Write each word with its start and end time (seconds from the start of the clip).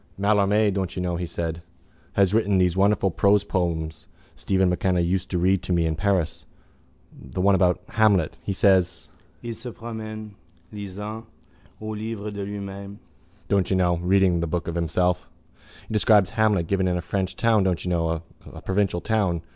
—Mallarmé, 0.19 0.73
don't 0.73 0.95
you 0.95 1.01
know, 1.03 1.15
he 1.15 1.27
said, 1.27 1.61
has 2.13 2.33
written 2.33 2.57
those 2.57 2.75
wonderful 2.75 3.11
prose 3.11 3.43
poems 3.43 4.07
Stephen 4.33 4.67
MacKenna 4.67 4.99
used 4.99 5.29
to 5.29 5.37
read 5.37 5.61
to 5.61 5.71
me 5.71 5.85
in 5.85 5.95
Paris. 5.95 6.47
The 7.13 7.39
one 7.39 7.53
about 7.53 7.83
Hamlet. 7.87 8.35
He 8.41 8.51
says: 8.51 9.09
il 9.43 9.53
se 9.53 9.69
promène, 9.73 10.31
lisant 10.73 11.27
au 11.79 11.89
livre 11.95 12.31
de 12.31 12.43
lui 12.43 12.57
même, 12.59 12.97
don't 13.47 13.69
you 13.69 13.75
know, 13.75 13.97
reading 13.97 14.39
the 14.39 14.47
book 14.47 14.67
of 14.67 14.73
himself. 14.73 15.29
He 15.87 15.93
describes 15.93 16.31
Hamlet 16.31 16.65
given 16.65 16.87
in 16.87 16.97
a 16.97 17.01
French 17.03 17.35
town, 17.35 17.61
don't 17.61 17.85
you 17.85 17.89
know, 17.89 18.23
a 18.51 18.61
provincial 18.63 19.01
town. 19.01 19.43